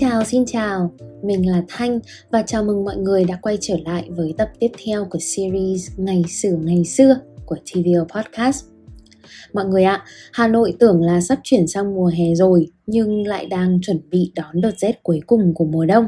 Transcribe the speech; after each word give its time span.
chào, 0.00 0.24
xin 0.24 0.44
chào. 0.46 0.92
Mình 1.22 1.50
là 1.50 1.62
Thanh 1.68 2.00
và 2.30 2.42
chào 2.42 2.64
mừng 2.64 2.84
mọi 2.84 2.96
người 2.96 3.24
đã 3.24 3.38
quay 3.42 3.58
trở 3.60 3.76
lại 3.84 4.04
với 4.08 4.34
tập 4.38 4.48
tiếp 4.58 4.70
theo 4.84 5.04
của 5.10 5.18
series 5.18 5.90
Ngày 5.96 6.24
sử 6.28 6.56
ngày 6.64 6.84
xưa 6.84 7.16
của 7.46 7.56
TVO 7.56 8.04
Podcast. 8.14 8.64
Mọi 9.52 9.64
người 9.64 9.84
ạ, 9.84 10.04
Hà 10.32 10.48
Nội 10.48 10.76
tưởng 10.78 11.02
là 11.02 11.20
sắp 11.20 11.38
chuyển 11.42 11.66
sang 11.66 11.94
mùa 11.94 12.06
hè 12.06 12.34
rồi 12.34 12.66
nhưng 12.86 13.26
lại 13.26 13.46
đang 13.46 13.80
chuẩn 13.82 14.00
bị 14.10 14.32
đón 14.34 14.60
đợt 14.60 14.78
rét 14.78 15.02
cuối 15.02 15.20
cùng 15.26 15.54
của 15.54 15.64
mùa 15.64 15.84
đông. 15.84 16.06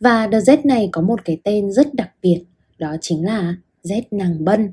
Và 0.00 0.26
đợt 0.26 0.40
rét 0.40 0.66
này 0.66 0.88
có 0.92 1.02
một 1.02 1.24
cái 1.24 1.40
tên 1.44 1.72
rất 1.72 1.94
đặc 1.94 2.10
biệt, 2.22 2.44
đó 2.78 2.96
chính 3.00 3.24
là 3.24 3.56
rét 3.82 4.12
nàng 4.12 4.44
bân. 4.44 4.72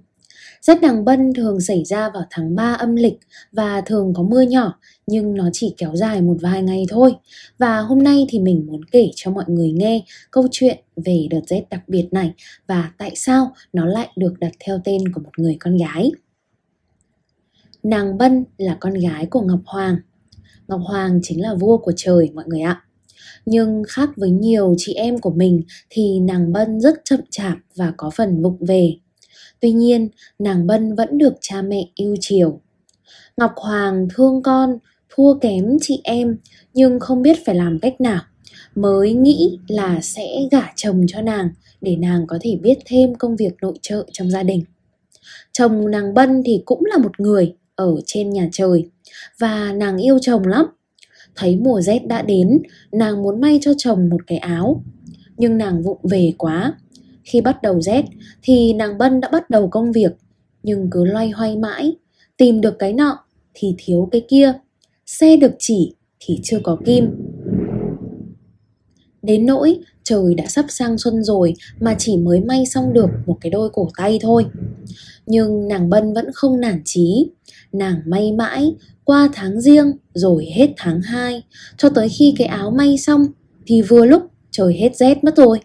Rét 0.61 0.81
nàng 0.81 1.05
bân 1.05 1.33
thường 1.33 1.61
xảy 1.61 1.83
ra 1.85 2.09
vào 2.09 2.23
tháng 2.29 2.55
3 2.55 2.73
âm 2.73 2.95
lịch 2.95 3.19
và 3.51 3.81
thường 3.81 4.13
có 4.15 4.23
mưa 4.23 4.41
nhỏ, 4.41 4.79
nhưng 5.07 5.35
nó 5.35 5.49
chỉ 5.53 5.73
kéo 5.77 5.95
dài 5.95 6.21
một 6.21 6.37
vài 6.41 6.61
ngày 6.61 6.85
thôi. 6.89 7.15
Và 7.57 7.79
hôm 7.79 8.03
nay 8.03 8.25
thì 8.29 8.39
mình 8.39 8.65
muốn 8.67 8.85
kể 8.85 9.11
cho 9.15 9.31
mọi 9.31 9.45
người 9.47 9.71
nghe 9.71 10.03
câu 10.31 10.47
chuyện 10.51 10.77
về 11.05 11.27
đợt 11.29 11.41
rét 11.47 11.63
đặc 11.69 11.81
biệt 11.87 12.07
này 12.11 12.33
và 12.67 12.91
tại 12.97 13.11
sao 13.15 13.53
nó 13.73 13.85
lại 13.85 14.07
được 14.15 14.33
đặt 14.39 14.51
theo 14.59 14.81
tên 14.83 15.11
của 15.13 15.21
một 15.21 15.39
người 15.39 15.57
con 15.59 15.77
gái. 15.77 16.11
Nàng 17.83 18.17
Bân 18.17 18.45
là 18.57 18.77
con 18.79 18.93
gái 18.93 19.25
của 19.25 19.41
Ngọc 19.41 19.61
Hoàng. 19.65 19.97
Ngọc 20.67 20.81
Hoàng 20.83 21.19
chính 21.23 21.41
là 21.41 21.53
vua 21.53 21.77
của 21.77 21.93
trời, 21.95 22.31
mọi 22.33 22.45
người 22.47 22.61
ạ. 22.61 22.81
Nhưng 23.45 23.83
khác 23.87 24.09
với 24.15 24.31
nhiều 24.31 24.75
chị 24.77 24.93
em 24.93 25.17
của 25.17 25.31
mình 25.31 25.63
thì 25.89 26.19
nàng 26.19 26.53
Bân 26.53 26.81
rất 26.81 27.01
chậm 27.05 27.19
chạp 27.29 27.57
và 27.75 27.93
có 27.97 28.09
phần 28.09 28.41
vụng 28.41 28.57
về. 28.59 28.97
Tuy 29.63 29.71
nhiên, 29.71 30.09
nàng 30.39 30.67
Bân 30.67 30.95
vẫn 30.95 31.17
được 31.17 31.33
cha 31.41 31.61
mẹ 31.61 31.87
yêu 31.95 32.15
chiều. 32.19 32.59
Ngọc 33.37 33.51
Hoàng 33.55 34.07
thương 34.15 34.41
con, 34.43 34.77
thua 35.09 35.33
kém 35.33 35.77
chị 35.81 36.01
em 36.03 36.37
nhưng 36.73 36.99
không 36.99 37.21
biết 37.21 37.45
phải 37.45 37.55
làm 37.55 37.79
cách 37.79 38.01
nào 38.01 38.21
mới 38.75 39.13
nghĩ 39.13 39.59
là 39.67 39.99
sẽ 40.01 40.27
gả 40.51 40.63
chồng 40.75 41.05
cho 41.07 41.21
nàng 41.21 41.49
để 41.81 41.95
nàng 41.95 42.27
có 42.27 42.37
thể 42.41 42.55
biết 42.55 42.77
thêm 42.85 43.15
công 43.15 43.35
việc 43.35 43.53
nội 43.61 43.73
trợ 43.81 44.05
trong 44.11 44.29
gia 44.29 44.43
đình. 44.43 44.63
Chồng 45.51 45.91
nàng 45.91 46.13
Bân 46.13 46.41
thì 46.45 46.61
cũng 46.65 46.85
là 46.85 46.97
một 46.97 47.19
người 47.19 47.55
ở 47.75 47.95
trên 48.05 48.29
nhà 48.29 48.49
trời 48.51 48.89
và 49.39 49.73
nàng 49.73 49.97
yêu 49.97 50.19
chồng 50.19 50.47
lắm. 50.47 50.65
Thấy 51.35 51.55
mùa 51.55 51.81
rét 51.81 52.07
đã 52.07 52.21
đến, 52.21 52.61
nàng 52.91 53.23
muốn 53.23 53.41
may 53.41 53.59
cho 53.61 53.71
chồng 53.77 54.09
một 54.09 54.27
cái 54.27 54.37
áo. 54.37 54.83
Nhưng 55.37 55.57
nàng 55.57 55.83
vụng 55.83 55.99
về 56.03 56.33
quá. 56.37 56.73
Khi 57.23 57.41
bắt 57.41 57.61
đầu 57.61 57.81
rét 57.81 58.05
thì 58.41 58.73
nàng 58.73 58.97
Bân 58.97 59.21
đã 59.21 59.29
bắt 59.31 59.49
đầu 59.49 59.67
công 59.67 59.91
việc, 59.91 60.11
nhưng 60.63 60.87
cứ 60.91 61.05
loay 61.05 61.29
hoay 61.29 61.57
mãi, 61.57 61.95
tìm 62.37 62.61
được 62.61 62.79
cái 62.79 62.93
nọ 62.93 63.19
thì 63.53 63.75
thiếu 63.77 64.09
cái 64.11 64.25
kia, 64.29 64.53
xe 65.05 65.37
được 65.37 65.51
chỉ 65.59 65.95
thì 66.19 66.39
chưa 66.43 66.59
có 66.63 66.77
kim. 66.85 67.09
Đến 69.21 69.45
nỗi 69.45 69.79
trời 70.03 70.35
đã 70.35 70.45
sắp 70.45 70.65
sang 70.69 70.97
xuân 70.97 71.23
rồi 71.23 71.53
mà 71.79 71.95
chỉ 71.97 72.17
mới 72.17 72.39
may 72.39 72.65
xong 72.65 72.93
được 72.93 73.09
một 73.25 73.37
cái 73.41 73.49
đôi 73.49 73.69
cổ 73.69 73.89
tay 73.97 74.19
thôi. 74.21 74.45
Nhưng 75.25 75.67
nàng 75.67 75.89
Bân 75.89 76.13
vẫn 76.13 76.25
không 76.33 76.59
nản 76.59 76.81
chí, 76.85 77.29
nàng 77.71 78.01
may 78.05 78.31
mãi 78.31 78.75
qua 79.03 79.29
tháng 79.33 79.61
riêng 79.61 79.91
rồi 80.13 80.45
hết 80.55 80.69
tháng 80.77 81.01
2 81.01 81.43
cho 81.77 81.89
tới 81.89 82.09
khi 82.09 82.33
cái 82.37 82.47
áo 82.47 82.71
may 82.71 82.97
xong 82.97 83.25
thì 83.65 83.81
vừa 83.81 84.05
lúc 84.05 84.23
trời 84.51 84.73
hết 84.73 84.95
rét 84.95 85.23
mất 85.23 85.37
rồi. 85.37 85.59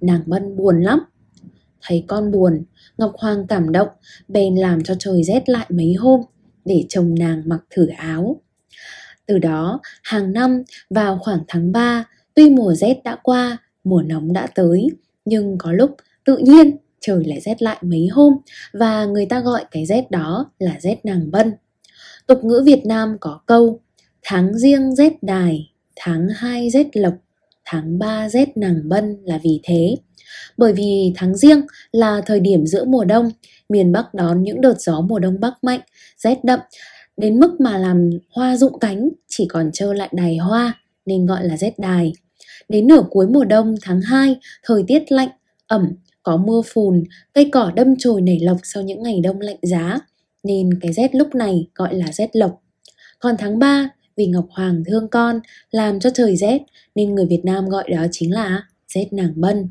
Nàng 0.00 0.22
Bân 0.26 0.56
buồn 0.56 0.82
lắm. 0.82 0.98
Thấy 1.82 2.04
con 2.08 2.30
buồn, 2.30 2.64
Ngọc 2.98 3.12
Hoàng 3.18 3.46
cảm 3.46 3.72
động, 3.72 3.88
bèn 4.28 4.56
làm 4.56 4.82
cho 4.82 4.94
trời 4.98 5.24
rét 5.24 5.48
lại 5.48 5.66
mấy 5.68 5.94
hôm 5.94 6.20
để 6.64 6.84
chồng 6.88 7.14
nàng 7.18 7.42
mặc 7.46 7.60
thử 7.70 7.86
áo. 7.86 8.40
Từ 9.26 9.38
đó, 9.38 9.80
hàng 10.02 10.32
năm 10.32 10.62
vào 10.90 11.18
khoảng 11.18 11.40
tháng 11.48 11.72
3, 11.72 12.04
tuy 12.34 12.50
mùa 12.50 12.74
rét 12.74 13.00
đã 13.04 13.16
qua, 13.22 13.58
mùa 13.84 14.02
nóng 14.02 14.32
đã 14.32 14.46
tới, 14.54 14.88
nhưng 15.24 15.58
có 15.58 15.72
lúc 15.72 15.96
tự 16.24 16.36
nhiên 16.36 16.76
trời 17.00 17.24
lại 17.24 17.40
rét 17.40 17.62
lại 17.62 17.78
mấy 17.80 18.08
hôm 18.12 18.32
và 18.72 19.04
người 19.04 19.26
ta 19.26 19.40
gọi 19.40 19.64
cái 19.70 19.86
rét 19.86 20.10
đó 20.10 20.50
là 20.58 20.76
rét 20.80 20.96
nàng 21.04 21.30
bân. 21.30 21.52
Tục 22.26 22.44
ngữ 22.44 22.62
Việt 22.66 22.86
Nam 22.86 23.16
có 23.20 23.40
câu 23.46 23.80
tháng 24.22 24.58
riêng 24.58 24.94
rét 24.94 25.22
đài, 25.22 25.72
tháng 25.96 26.28
hai 26.36 26.70
rét 26.70 26.96
lộc, 26.96 27.14
tháng 27.64 27.98
3 27.98 28.28
rét 28.28 28.56
nàng 28.56 28.88
bân 28.88 29.16
là 29.24 29.38
vì 29.42 29.60
thế. 29.62 29.96
Bởi 30.56 30.72
vì 30.72 31.12
tháng 31.16 31.36
riêng 31.36 31.60
là 31.92 32.20
thời 32.26 32.40
điểm 32.40 32.66
giữa 32.66 32.84
mùa 32.84 33.04
đông, 33.04 33.30
miền 33.68 33.92
Bắc 33.92 34.14
đón 34.14 34.42
những 34.42 34.60
đợt 34.60 34.74
gió 34.78 35.00
mùa 35.00 35.18
đông 35.18 35.40
bắc 35.40 35.64
mạnh, 35.64 35.80
rét 36.18 36.44
đậm, 36.44 36.60
đến 37.16 37.40
mức 37.40 37.60
mà 37.60 37.78
làm 37.78 38.10
hoa 38.30 38.56
rụng 38.56 38.78
cánh 38.78 39.08
chỉ 39.28 39.46
còn 39.48 39.72
trơ 39.72 39.92
lại 39.92 40.08
đài 40.12 40.36
hoa 40.36 40.80
nên 41.06 41.26
gọi 41.26 41.44
là 41.44 41.56
rét 41.56 41.78
đài. 41.78 42.12
Đến 42.68 42.86
nửa 42.86 43.02
cuối 43.10 43.26
mùa 43.28 43.44
đông 43.44 43.74
tháng 43.82 44.00
2, 44.00 44.36
thời 44.62 44.84
tiết 44.86 45.12
lạnh, 45.12 45.28
ẩm, 45.66 45.92
có 46.22 46.36
mưa 46.36 46.62
phùn, 46.66 47.04
cây 47.34 47.50
cỏ 47.52 47.72
đâm 47.76 47.94
chồi 47.98 48.22
nảy 48.22 48.38
lộc 48.40 48.56
sau 48.62 48.82
những 48.82 49.02
ngày 49.02 49.20
đông 49.24 49.40
lạnh 49.40 49.58
giá, 49.62 50.00
nên 50.42 50.70
cái 50.80 50.92
rét 50.92 51.14
lúc 51.14 51.34
này 51.34 51.68
gọi 51.74 51.94
là 51.94 52.12
rét 52.12 52.36
lộc. 52.36 52.62
Còn 53.18 53.34
tháng 53.38 53.58
3, 53.58 53.88
vì 54.16 54.26
Ngọc 54.26 54.46
Hoàng 54.50 54.82
thương 54.86 55.08
con, 55.08 55.40
làm 55.70 56.00
cho 56.00 56.10
trời 56.14 56.36
rét, 56.36 56.58
nên 56.94 57.14
người 57.14 57.26
Việt 57.26 57.40
Nam 57.44 57.68
gọi 57.68 57.90
đó 57.90 58.06
chính 58.10 58.32
là 58.32 58.62
rét 58.88 59.12
nàng 59.12 59.32
bân. 59.36 59.68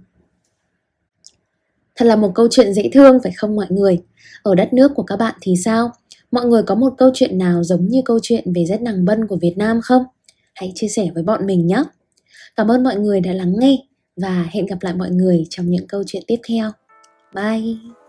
Thật 1.96 2.06
là 2.06 2.16
một 2.16 2.32
câu 2.36 2.48
chuyện 2.52 2.74
dễ 2.74 2.90
thương 2.94 3.20
phải 3.24 3.32
không 3.36 3.56
mọi 3.56 3.68
người? 3.70 4.02
Ở 4.44 4.56
đất 4.56 4.74
nước 4.74 4.92
của 4.96 5.04
các 5.04 5.16
bạn 5.16 5.36
thì 5.42 5.56
sao? 5.66 5.92
Mọi 6.32 6.46
người 6.46 6.64
có 6.64 6.76
một 6.76 6.94
câu 6.98 7.12
chuyện 7.14 7.38
nào 7.38 7.64
giống 7.64 7.88
như 7.88 8.02
câu 8.06 8.20
chuyện 8.22 8.54
về 8.54 8.66
rét 8.66 8.82
nàng 8.82 9.06
bân 9.06 9.28
của 9.28 9.38
Việt 9.42 9.54
Nam 9.58 9.82
không? 9.84 10.04
Hãy 10.54 10.72
chia 10.76 10.88
sẻ 10.88 11.08
với 11.14 11.24
bọn 11.24 11.46
mình 11.46 11.68
nhé! 11.68 11.84
Cảm 12.56 12.72
ơn 12.72 12.84
mọi 12.84 12.96
người 12.96 13.22
đã 13.22 13.34
lắng 13.34 13.54
nghe 13.60 13.78
và 14.16 14.48
hẹn 14.52 14.66
gặp 14.66 14.78
lại 14.82 14.94
mọi 14.94 15.10
người 15.10 15.46
trong 15.50 15.70
những 15.70 15.88
câu 15.88 16.04
chuyện 16.08 16.24
tiếp 16.28 16.40
theo. 16.48 16.72
Bye! 17.36 18.03